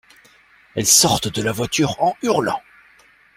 [0.73, 2.63] Elles sortent de la voiture en hurlant.